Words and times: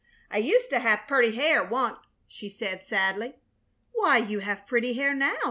"I 0.31 0.41
useta 0.41 0.79
have 0.81 1.05
purty 1.07 1.33
hair 1.35 1.61
onct," 1.71 2.07
she 2.27 2.49
said, 2.49 2.83
sadly. 2.83 3.35
"Why, 3.93 4.17
you 4.17 4.39
have 4.39 4.65
pretty 4.65 4.93
hair 4.93 5.13
now!" 5.13 5.35